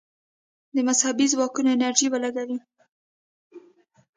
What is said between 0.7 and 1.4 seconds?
د مذهبي